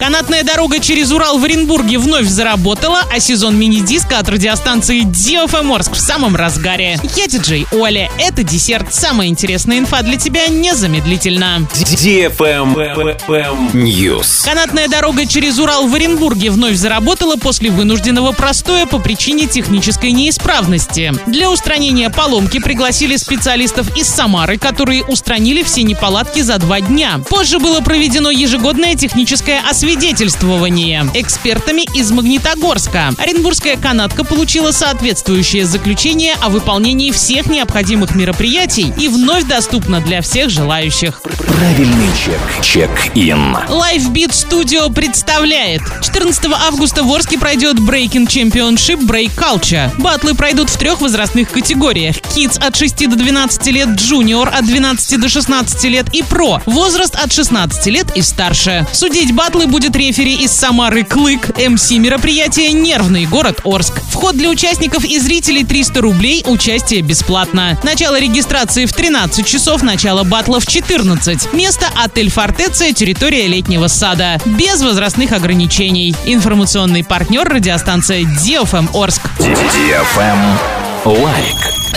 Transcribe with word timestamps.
Канатная 0.00 0.44
дорога 0.44 0.78
через 0.78 1.10
Урал 1.10 1.38
в 1.38 1.44
Оренбурге 1.44 1.98
вновь 1.98 2.28
заработала, 2.28 3.00
а 3.12 3.18
сезон 3.18 3.58
мини-диска 3.58 4.20
от 4.20 4.28
радиостанции 4.28 5.02
DFM 5.02 5.92
в 5.92 5.98
самом 5.98 6.36
разгаре. 6.36 7.00
Я 7.16 7.26
диджей 7.26 7.66
Оля. 7.72 8.08
Это 8.16 8.44
десерт. 8.44 8.94
Самая 8.94 9.26
интересная 9.26 9.80
инфа 9.80 10.02
для 10.02 10.16
тебя 10.16 10.46
незамедлительно. 10.46 11.66
DFM 11.74 12.76
News. 13.72 14.44
Канатная 14.44 14.86
дорога 14.86 15.26
через 15.26 15.58
Урал 15.58 15.88
в 15.88 15.94
Оренбурге 15.96 16.52
вновь 16.52 16.76
заработала 16.76 17.34
после 17.34 17.68
вынужденного 17.68 18.30
простоя 18.30 18.86
по 18.86 19.00
причине 19.00 19.48
технической 19.48 20.12
неисправности. 20.12 21.12
Для 21.26 21.50
устранения 21.50 22.08
поломки 22.08 22.60
пригласили 22.60 23.16
специалистов 23.16 23.96
из 23.96 24.06
Самары, 24.06 24.58
которые 24.58 25.04
устранили 25.04 25.64
все 25.64 25.82
неполадки 25.82 26.40
за 26.40 26.58
два 26.58 26.80
дня. 26.80 27.20
Позже 27.28 27.58
было 27.58 27.80
проведено 27.80 28.30
ежегодное 28.30 28.94
техническое 28.94 29.58
освещение 29.68 29.87
свидетельствование 29.88 31.10
экспертами 31.14 31.80
из 31.94 32.10
Магнитогорска. 32.10 33.14
Оренбургская 33.16 33.78
канатка 33.78 34.22
получила 34.22 34.70
соответствующее 34.70 35.64
заключение 35.64 36.34
о 36.42 36.50
выполнении 36.50 37.10
всех 37.10 37.46
необходимых 37.46 38.14
мероприятий 38.14 38.92
и 38.98 39.08
вновь 39.08 39.44
доступна 39.44 40.02
для 40.02 40.20
всех 40.20 40.50
желающих. 40.50 41.22
Правильный 41.22 42.08
чек. 42.22 42.38
Чек-ин. 42.62 43.56
Live 43.70 44.12
Beat 44.12 44.32
Studio 44.32 44.92
представляет. 44.92 45.80
14 46.02 46.44
августа 46.52 47.02
в 47.02 47.10
Орске 47.10 47.38
пройдет 47.38 47.76
Breaking 47.78 48.26
Championship 48.26 49.06
Break 49.06 49.30
Culture. 49.36 49.90
Батлы 49.98 50.34
пройдут 50.34 50.68
в 50.68 50.76
трех 50.76 51.00
возрастных 51.00 51.50
категориях. 51.50 52.16
Kids 52.36 52.62
от 52.62 52.76
6 52.76 53.08
до 53.08 53.16
12 53.16 53.66
лет, 53.68 53.88
Junior 53.88 54.48
от 54.50 54.66
12 54.66 55.18
до 55.18 55.30
16 55.30 55.84
лет 55.84 56.14
и 56.14 56.20
Pro. 56.20 56.60
Возраст 56.66 57.16
от 57.16 57.32
16 57.32 57.86
лет 57.86 58.14
и 58.14 58.20
старше. 58.20 58.86
Судить 58.92 59.32
батлы 59.32 59.66
будет 59.66 59.77
будет 59.78 59.94
рефери 59.94 60.34
из 60.34 60.50
Самары 60.50 61.04
Клык. 61.04 61.56
МС 61.56 61.92
мероприятия 61.92 62.72
«Нервный 62.72 63.26
город 63.26 63.60
Орск». 63.62 64.02
Вход 64.10 64.34
для 64.36 64.48
участников 64.48 65.04
и 65.04 65.20
зрителей 65.20 65.62
300 65.62 66.00
рублей, 66.00 66.42
участие 66.44 67.00
бесплатно. 67.00 67.78
Начало 67.84 68.18
регистрации 68.18 68.86
в 68.86 68.92
13 68.92 69.46
часов, 69.46 69.84
начало 69.84 70.24
батла 70.24 70.58
в 70.58 70.66
14. 70.66 71.52
Место 71.52 71.86
отель 71.96 72.28
«Фортеция», 72.28 72.92
территория 72.92 73.46
летнего 73.46 73.86
сада. 73.86 74.40
Без 74.44 74.82
возрастных 74.82 75.30
ограничений. 75.30 76.12
Информационный 76.24 77.04
партнер 77.04 77.48
радиостанция 77.48 78.22
DFM 78.22 78.90
Орск. 79.00 79.30
DFM 79.38 80.58
Лайк. 81.04 81.87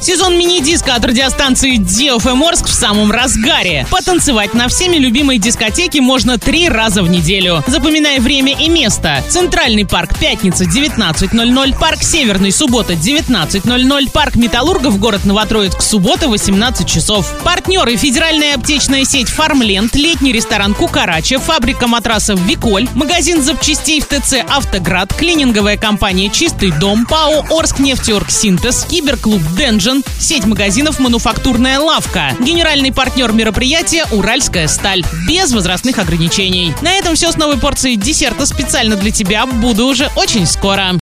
Сезон 0.00 0.38
мини-диска 0.38 0.94
от 0.94 1.04
радиостанции 1.04 1.78
DFM 1.78 2.42
Орск 2.42 2.66
в 2.66 2.72
самом 2.72 3.12
разгаре. 3.12 3.86
Потанцевать 3.90 4.54
на 4.54 4.68
всеми 4.68 4.96
любимой 4.96 5.36
дискотеке 5.36 6.00
можно 6.00 6.38
три 6.38 6.70
раза 6.70 7.02
в 7.02 7.10
неделю. 7.10 7.62
Запоминай 7.66 8.18
время 8.18 8.56
и 8.58 8.70
место. 8.70 9.22
Центральный 9.28 9.86
парк 9.86 10.18
пятница 10.18 10.64
19.00, 10.64 11.78
парк 11.78 12.02
Северный 12.02 12.50
суббота 12.50 12.94
19.00, 12.94 14.10
парк 14.10 14.36
Металлургов 14.36 14.98
город 14.98 15.26
Новотроицк 15.26 15.82
суббота 15.82 16.28
18 16.28 16.88
часов. 16.88 17.30
Партнеры 17.44 17.96
федеральная 17.96 18.54
аптечная 18.54 19.04
сеть 19.04 19.28
Фармленд, 19.28 19.94
летний 19.94 20.32
ресторан 20.32 20.72
Кукарача, 20.72 21.38
фабрика 21.38 21.86
матрасов 21.86 22.40
Виколь, 22.40 22.88
магазин 22.94 23.42
запчастей 23.42 24.00
в 24.00 24.06
ТЦ 24.06 24.36
Автоград, 24.48 25.12
клининговая 25.12 25.76
компания 25.76 26.30
Чистый 26.30 26.70
дом, 26.70 27.04
ПАО 27.04 27.44
Орск 27.50 27.80
нефтеорг 27.80 28.30
Синтез, 28.30 28.86
киберклуб 28.88 29.42
Денджи 29.58 29.89
Vision, 29.90 30.04
сеть 30.18 30.46
магазинов 30.46 30.98
«Мануфактурная 30.98 31.78
лавка». 31.78 32.36
Генеральный 32.40 32.92
партнер 32.92 33.32
мероприятия 33.32 34.04
«Уральская 34.10 34.68
сталь». 34.68 35.04
Без 35.28 35.52
возрастных 35.52 35.98
ограничений. 35.98 36.74
На 36.82 36.92
этом 36.92 37.14
все 37.14 37.32
с 37.32 37.36
новой 37.36 37.58
порцией 37.58 37.96
десерта 37.96 38.46
специально 38.46 38.96
для 38.96 39.10
тебя. 39.10 39.46
Буду 39.46 39.86
уже 39.86 40.10
очень 40.16 40.46
скоро. 40.46 40.90